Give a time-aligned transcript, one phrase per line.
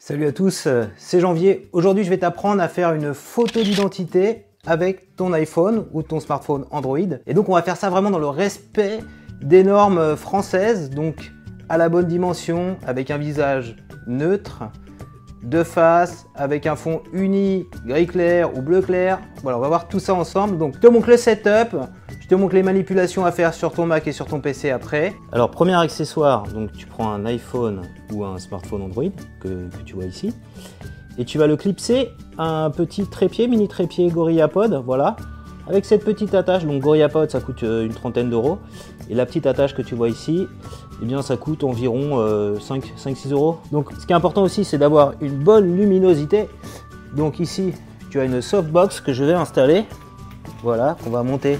[0.00, 1.68] Salut à tous, euh, c'est Janvier.
[1.72, 6.66] Aujourd'hui, je vais t'apprendre à faire une photo d'identité avec ton iPhone ou ton smartphone
[6.70, 7.18] Android.
[7.26, 9.00] Et donc, on va faire ça vraiment dans le respect
[9.42, 11.32] des normes françaises, donc
[11.68, 13.74] à la bonne dimension, avec un visage
[14.06, 14.62] neutre,
[15.42, 19.18] de face, avec un fond uni, gris clair ou bleu clair.
[19.42, 20.58] Voilà, on va voir tout ça ensemble.
[20.58, 21.74] Donc, te montre le setup,
[22.28, 25.16] je te montre les manipulations à faire sur ton Mac et sur ton PC après.
[25.32, 27.80] Alors, premier accessoire, donc tu prends un iPhone
[28.12, 30.34] ou un smartphone Android que, tu vois ici,
[31.16, 35.16] et tu vas le clipser à un petit trépied, mini trépied GorillaPod, voilà.
[35.68, 38.58] Avec cette petite attache, donc GorillaPod ça coûte euh, une trentaine d'euros,
[39.08, 40.46] et la petite attache que tu vois ici,
[41.00, 42.22] eh bien ça coûte environ
[42.58, 43.56] 5-6 euros.
[43.72, 46.46] Donc ce qui est important aussi c'est d'avoir une bonne luminosité.
[47.16, 47.72] Donc ici
[48.10, 49.86] tu as une softbox que je vais installer,
[50.62, 51.58] voilà, qu'on va monter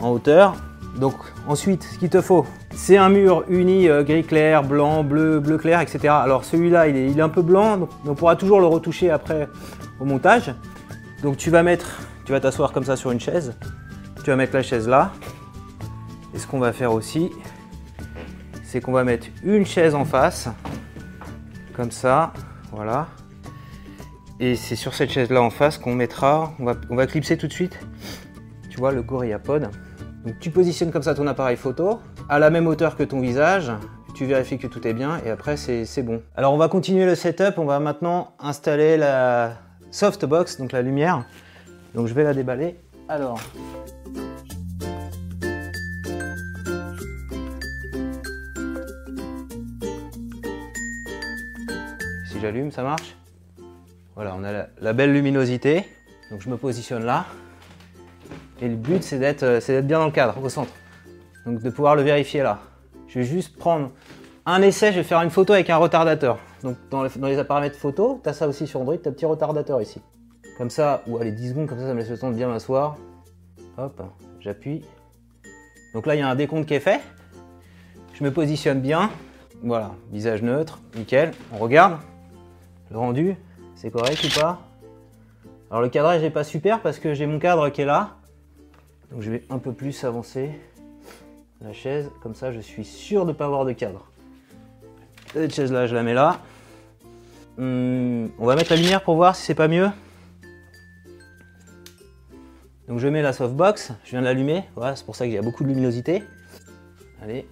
[0.00, 0.54] en hauteur.
[0.98, 1.14] Donc
[1.46, 2.46] ensuite ce qu'il te faut
[2.78, 6.08] c'est un mur uni euh, gris clair, blanc, bleu, bleu clair, etc.
[6.08, 9.10] Alors celui-là il est, il est, un peu blanc, donc on pourra toujours le retoucher
[9.10, 9.48] après
[9.98, 10.54] au montage.
[11.22, 13.54] Donc tu vas mettre, tu vas t'asseoir comme ça sur une chaise,
[14.22, 15.10] tu vas mettre la chaise là.
[16.34, 17.32] Et ce qu'on va faire aussi,
[18.62, 20.48] c'est qu'on va mettre une chaise en face,
[21.74, 22.32] comme ça,
[22.70, 23.08] voilà.
[24.38, 27.36] Et c'est sur cette chaise là en face qu'on mettra, on va, on va clipser
[27.36, 27.80] tout de suite,
[28.70, 29.68] tu vois, le GorillaPod.
[30.28, 33.72] Donc tu positionnes comme ça ton appareil photo, à la même hauteur que ton visage,
[34.14, 36.20] tu vérifies que tout est bien et après c'est bon.
[36.36, 39.54] Alors on va continuer le setup, on va maintenant installer la
[39.90, 41.24] softbox, donc la lumière.
[41.94, 42.76] Donc je vais la déballer.
[43.08, 43.40] Alors,
[52.26, 53.16] si j'allume, ça marche?
[54.14, 55.86] Voilà, on a la, la, belle luminosité.
[56.30, 57.24] Donc je me positionne là.
[58.60, 60.72] Et le but, c'est d'être bien dans le cadre, au centre.
[61.46, 62.58] Donc de pouvoir le vérifier là.
[63.06, 63.90] Je vais juste prendre
[64.44, 66.38] un essai, je vais faire une photo avec un retardateur.
[66.62, 69.26] Donc dans les, paramètres photo, tu as ça aussi sur Android, tu as un petit
[69.26, 70.02] retardateur ici.
[70.56, 72.48] Comme ça, ou allez 10 secondes, comme ça, ça me laisse le temps de bien
[72.48, 72.96] m'asseoir.
[73.76, 74.02] Hop,
[74.40, 74.84] j'appuie.
[75.94, 77.00] Donc là, il y a un décompte qui est fait.
[78.12, 79.10] Je me positionne bien.
[79.62, 81.30] Voilà, visage neutre, nickel.
[81.52, 81.98] On regarde.
[82.90, 83.36] Le rendu,
[83.74, 84.60] c'est correct ou pas?
[85.70, 88.17] Alors le cadrage n'est pas super parce que j'ai mon cadre qui est là.
[89.10, 90.50] Donc je vais un peu plus avancer
[91.60, 94.10] la chaise, comme ça je suis sûr de ne pas avoir de cadre.
[95.32, 96.40] Cette chaise là, je la mets là.
[97.58, 99.88] Hum, on va mettre la lumière pour voir si c'est pas mieux.
[102.86, 105.38] Donc je mets la softbox, je viens de l'allumer, voilà, c'est pour ça qu'il y
[105.38, 106.22] a beaucoup de luminosité.
[107.22, 107.46] Allez.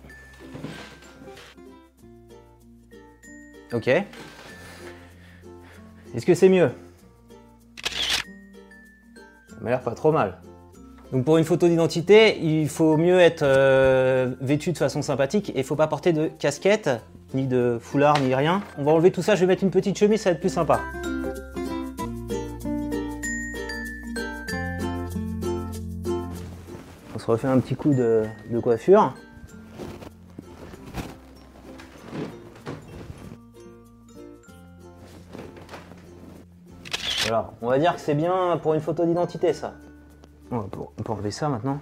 [3.73, 3.88] Ok.
[6.15, 6.71] Est-ce que c'est mieux?
[9.49, 10.41] Ça m'a l'air pas trop mal.
[11.12, 15.59] Donc pour une photo d'identité, il faut mieux être euh, vêtu de façon sympathique et
[15.59, 16.91] il faut pas porter de casquette,
[17.33, 18.62] ni de foulard, ni rien.
[18.77, 20.53] On va enlever tout ça, je vais mettre une petite chemise, ça va être plus
[20.53, 20.81] sympa.
[27.15, 28.25] On se refait un petit coup de,
[28.61, 29.15] coiffure.
[37.23, 39.75] Voilà, on va dire que c'est bien pour une photo d'identité ça.
[40.50, 41.78] On peut enlever ça maintenant.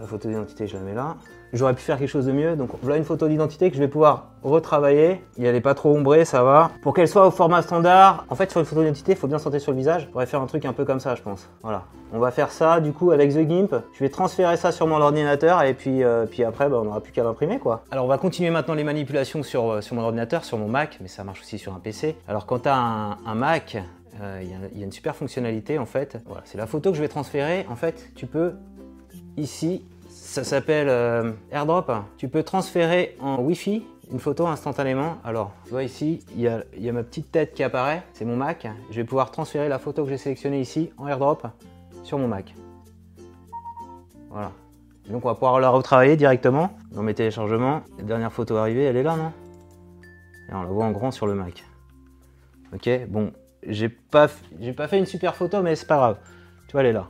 [0.00, 1.16] La photo d'identité, je la mets là.
[1.52, 2.54] J'aurais pu faire quelque chose de mieux.
[2.56, 5.24] Donc voilà une photo d'identité que je vais pouvoir retravailler.
[5.38, 6.70] Elle n'est pas trop ombrée, ça va.
[6.82, 9.38] Pour qu'elle soit au format standard, en fait sur une photo d'identité, il faut bien
[9.38, 10.06] sentir sur le visage.
[10.08, 11.48] On pourrait faire un truc un peu comme ça, je pense.
[11.62, 11.84] Voilà.
[12.12, 13.74] On va faire ça du coup avec The Gimp.
[13.94, 17.00] Je vais transférer ça sur mon ordinateur et puis, euh, puis après, bah, on n'aura
[17.00, 17.82] plus qu'à l'imprimer quoi.
[17.90, 21.08] Alors on va continuer maintenant les manipulations sur, euh, mon ordinateur, sur mon Mac, mais
[21.08, 22.14] ça marche aussi sur un PC.
[22.28, 23.78] Alors quand tu as un Mac,
[24.18, 26.18] il euh, y, y, a une super fonctionnalité en fait.
[26.26, 27.66] Voilà, c'est la photo que je vais transférer.
[27.68, 28.54] En fait, tu peux
[29.36, 31.90] ici, ça s'appelle euh, AirDrop.
[32.16, 35.18] Tu peux transférer en Wi-Fi une photo instantanément.
[35.24, 38.02] Alors, tu vois ici, il y a, y a, ma petite tête qui apparaît.
[38.12, 38.66] C'est mon Mac.
[38.90, 41.46] Je vais pouvoir transférer la photo que j'ai sélectionnée ici en AirDrop
[42.02, 42.54] sur mon Mac.
[44.30, 44.52] Voilà.
[45.08, 47.82] Donc, on va pouvoir la retravailler directement dans mes téléchargements.
[47.98, 49.32] La dernière photo arrivée, elle est là, non?
[50.50, 51.64] Et on la voit en grand sur le Mac.
[52.74, 53.32] Ok, bon,
[53.68, 54.28] j'ai pas,
[54.76, 56.16] pas fait une super photo, mais c'est pas grave.
[56.66, 57.08] Tu vois, elle est là.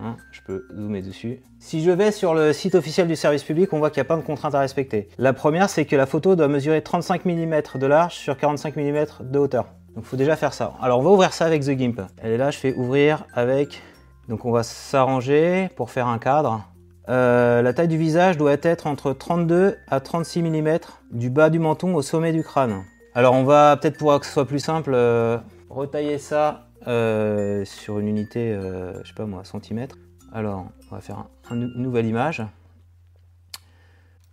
[0.00, 1.40] Hein, je peux zoomer dessus.
[1.58, 4.04] Si je vais sur le site officiel du service public, on voit qu'il y a
[4.04, 5.08] plein de contraintes à respecter.
[5.18, 9.06] La première, c'est que la photo doit mesurer 35 mm de large sur 45 mm
[9.20, 9.66] de hauteur.
[9.94, 10.72] Donc faut déjà faire ça.
[10.80, 12.00] Alors on va ouvrir ça avec The Gimp.
[12.22, 13.82] Elle est là, je fais ouvrir avec...
[14.28, 16.64] Donc on va s'arranger pour faire un cadre.
[17.08, 20.78] Euh, la taille du visage doit être entre 32 à 36 mm
[21.10, 22.84] du bas du menton au sommet du crâne.
[23.14, 25.36] Alors on va peut-être pour que ce soit plus simple, euh,
[25.72, 29.96] retailler ça euh, sur une unité, euh, je sais pas moi, centimètre.
[30.32, 32.42] Alors, on va faire un, un, une nouvelle image.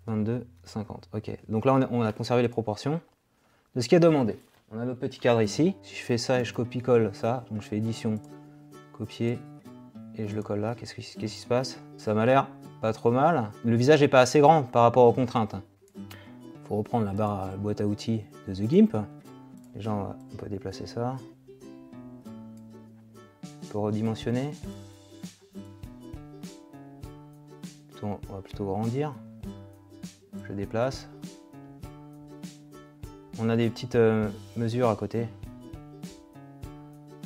[0.07, 1.09] 22, 50.
[1.13, 1.31] Ok.
[1.49, 2.99] Donc là, on a, on a, conservé les proportions
[3.75, 4.39] de ce qui est demandé.
[4.71, 5.75] On a notre petit cadre ici.
[5.83, 8.15] Si je fais ça et je copie-colle ça, donc je fais édition,
[8.93, 9.39] copier,
[10.15, 11.79] et je le colle là, qu'est-ce qui, se passe?
[11.97, 12.47] Ça m'a l'air
[12.81, 13.51] pas trop mal.
[13.63, 15.55] Le visage n'est pas assez grand par rapport aux contraintes.
[15.95, 18.95] Il faut reprendre la barre boîte à outils de The Gimp.
[19.75, 21.15] On, peut déplacer ça.
[22.25, 24.51] On peut redimensionner.
[28.01, 29.13] on va plutôt grandir.
[30.47, 31.09] Je déplace.
[33.39, 35.27] On a des petites euh, mesures à côté.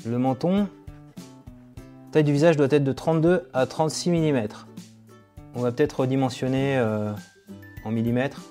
[0.06, 0.68] Le menton,
[2.12, 4.48] taille du visage doit être de 32 à 36 mm.
[5.56, 7.13] On va peut-être redimensionner euh,
[7.86, 8.44] en millimètres,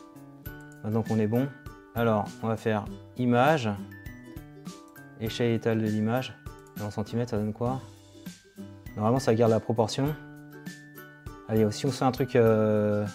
[0.83, 1.49] maintenant qu'on est bon.
[1.94, 2.85] Alors, on va faire
[3.19, 3.69] image,
[5.21, 6.35] échelle étale de l'image.
[6.81, 7.81] En centimètres, ça donne quoi?
[8.97, 10.15] Normalement, ça garde la proportion.
[11.49, 13.06] Allez, si on fait un truc euh,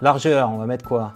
[0.00, 1.14] largeur, on va mettre quoi?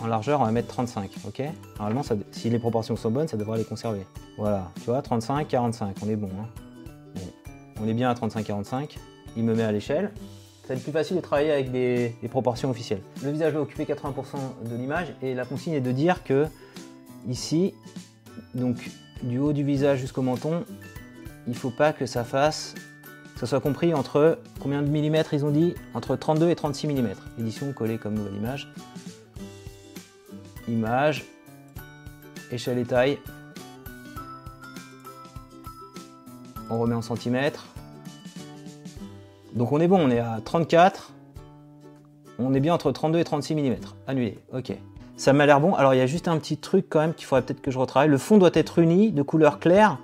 [0.00, 1.42] En largeur, on va mettre 35, ok?
[1.78, 2.02] Normalement,
[2.32, 4.04] si les proportions sont bonnes, ça devrait les conserver.
[4.36, 6.30] Voilà, tu vois, 35, 45, on est bon.
[6.40, 7.20] Hein.
[7.80, 8.98] On est bien à 35-45
[9.36, 10.12] il me met à l'échelle.
[10.62, 13.02] Ça va être plus facile de travailler avec des, proportions officielles.
[13.24, 16.46] Le visage doit occuper 80% de l'image et la consigne est de dire que
[17.28, 17.74] ici,
[18.54, 18.76] donc
[19.24, 20.64] du haut du visage jusqu'au menton,
[21.48, 22.76] il ne faut pas que ça fasse,
[23.36, 25.74] ça soit compris entre combien de millimètres ils ont dit?
[25.94, 27.08] Entre 32 et 36 mm.
[27.40, 28.72] Édition collée comme nouvelle image.
[30.68, 31.24] Image,
[32.52, 33.18] échelle et taille.
[36.70, 37.66] On remet en centimètres.
[39.54, 41.12] Donc on est bon, on est à 34.
[42.38, 43.76] On est bien entre 32 et 36 mm.
[44.06, 44.72] Annulé, ok.
[45.16, 45.74] Ça m'a l'air bon.
[45.74, 47.78] Alors il y a juste un petit truc quand même qu'il faudrait peut-être que je
[47.78, 48.08] retravaille.
[48.08, 49.98] Le fond doit être uni, de couleur claire.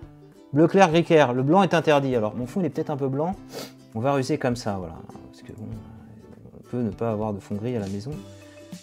[0.52, 1.32] Bleu clair, gris clair.
[1.32, 2.14] Le blanc est interdit.
[2.14, 3.34] Alors mon fond il est peut-être un peu blanc.
[3.94, 4.94] On va ruser comme ça, voilà.
[5.30, 5.66] Parce que bon,
[6.56, 8.12] on peut ne pas avoir de fond gris à la maison.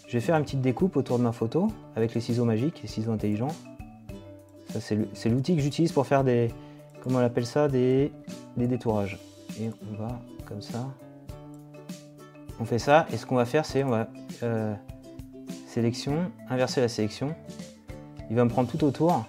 [0.08, 2.88] Je vais faire une petite découpe autour de ma photo avec les ciseaux magiques, les
[2.88, 3.54] ciseaux intelligents.
[4.70, 6.50] Ça c'est l'outil que j'utilise pour faire des,
[7.02, 8.12] comment on appelle ça, des,
[8.58, 9.20] des détourages.
[9.62, 10.88] Et on va comme ça.
[12.60, 14.08] On fait ça et ce qu'on va faire c'est on va
[14.44, 14.74] euh,
[15.68, 17.36] sélection, inverser la sélection.
[18.30, 19.26] Il va me prendre tout autour.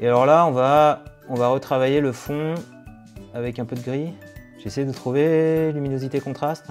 [0.00, 2.54] Et alors là on va, on va retravailler le fond
[3.34, 4.12] avec un peu de gris.
[4.58, 6.66] J'essaie de trouver luminosité contraste.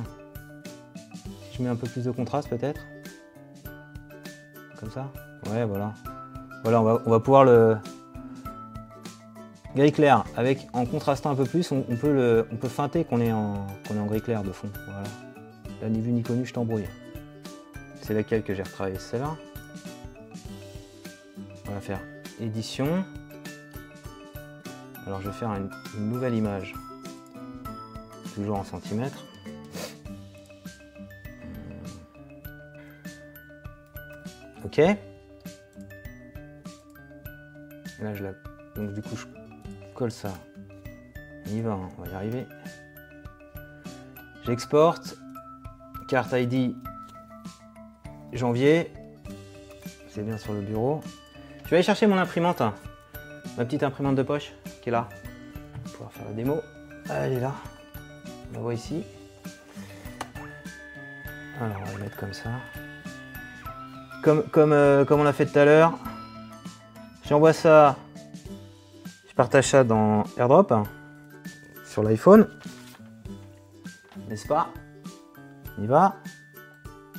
[1.53, 2.81] Je mets un peu plus de contraste peut-être.
[4.79, 5.11] Comme ça.
[5.51, 5.93] Ouais voilà.
[6.63, 7.77] Voilà on va, on va pouvoir le,
[9.75, 13.31] Gris clair, avec, en contrastant un peu plus, on, peut, on peut feinter qu'on est,
[13.31, 14.69] en, est en gris clair de fond.
[14.85, 15.03] Voilà.
[15.81, 16.87] Là, ni vu ni connu, je t'embrouille.
[18.01, 19.37] C'est laquelle que j'ai retravaillé Celle-là.
[21.69, 22.01] On va faire
[22.41, 23.05] édition.
[25.07, 25.69] Alors je vais faire une,
[26.09, 26.73] nouvelle image.
[28.35, 29.25] Toujours en centimètres.
[34.65, 34.77] Ok.
[37.99, 38.31] Là, je la...
[38.75, 39.25] Donc du coup, je
[40.09, 40.33] ça.
[41.45, 42.47] On y va, hein, on va y arriver.
[44.45, 45.17] J'exporte.
[46.07, 46.75] Carte ID
[48.33, 48.91] janvier.
[50.09, 51.01] C'est bien sur le bureau.
[51.65, 52.61] Je vais aller chercher mon imprimante.
[52.61, 52.73] Hein.
[53.57, 55.07] Ma petite imprimante de poche qui est là.
[55.97, 56.61] Pour faire la démo.
[57.09, 57.53] Elle est là.
[58.51, 59.03] On la voit ici.
[61.59, 62.49] Alors on va mettre comme ça.
[64.23, 65.93] Comme, comme, euh, comme on l'a fait tout à l'heure.
[67.27, 67.97] J'envoie ça
[69.41, 70.71] partage ça dans AirDrop
[71.83, 72.47] sur l'iPhone.
[74.29, 74.67] N'est-ce pas?
[75.79, 76.17] On y va?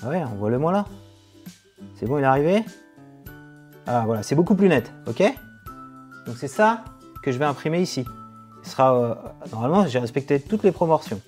[0.05, 0.85] Ah ouais, on voit le moi là.
[1.97, 2.64] C'est bon, il est arrivé?
[3.88, 5.21] Ah voilà, c'est beaucoup plus net, ok?
[6.26, 6.85] Donc c'est ça
[7.25, 8.05] que je vais imprimer ici.
[8.62, 9.14] Il sera, euh,
[9.50, 11.21] normalement, j'ai respecté toutes les proportions.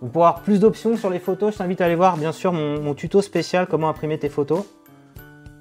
[0.00, 2.92] Pour avoir plus d'options sur les photos, je t'invite à aller voir bien sûr mon,
[2.92, 4.66] tuto spécial comment imprimer tes photos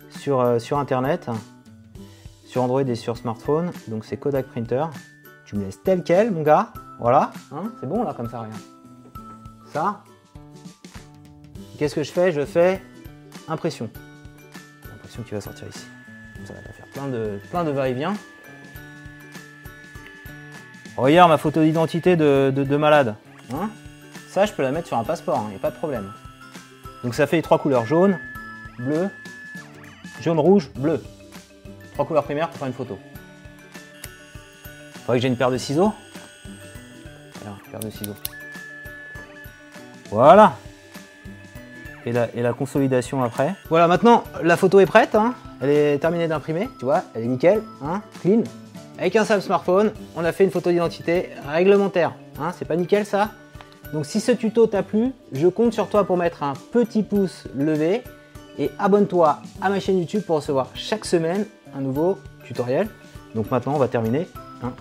[0.09, 1.29] sur, euh, sur internet
[2.51, 3.71] sur Android et sur smartphone.
[3.87, 4.83] Donc c'est Kodak Printer.
[5.45, 6.73] Tu me laisses tel quel, mon gars.
[6.99, 7.31] Voilà.
[7.53, 8.51] Hein, c'est bon là comme ça, rien.
[9.71, 10.01] Ça.
[11.79, 12.33] Qu'est-ce que je fais?
[12.33, 12.81] Je fais
[13.47, 13.89] impression.
[14.83, 15.85] L'impression qui va sortir ici.
[16.43, 18.15] Ça va faire plein de, plein de va-et-vient.
[20.97, 23.15] Regarde ma photo d'identité de, malade.
[23.53, 23.69] Hein?
[24.27, 26.11] Ça, je peux la mettre sur un passeport, il hein, n'y a pas de problème.
[27.03, 28.19] Donc ça fait les trois couleurs jaune,
[28.77, 29.09] bleu,
[30.21, 31.01] jaune, rouge, bleu.
[31.93, 32.97] Trois couleurs primaires pour faire une photo.
[35.05, 35.91] Faudrait que j'ai une paire de ciseaux.
[37.43, 38.15] Alors, paire de ciseaux.
[40.09, 40.55] Voilà.
[42.05, 43.53] Et la, et la, consolidation après.
[43.69, 45.15] Voilà, maintenant, la photo est prête.
[45.15, 45.35] Hein.
[45.61, 48.41] Elle est terminée d'imprimer, tu vois, elle est nickel, hein, clean.
[48.97, 52.13] Avec un simple smartphone, on a fait une photo d'identité réglementaire.
[52.39, 53.29] Hein, c'est pas nickel ça
[53.93, 57.47] Donc si ce tuto t'a plu, je compte sur toi pour mettre un petit pouce
[57.55, 58.03] levé
[58.57, 62.87] et abonne-toi à ma chaîne YouTube pour recevoir chaque semaine un nouveau tutoriel.
[63.35, 64.27] Donc maintenant, on va terminer.
[64.63, 64.73] hein.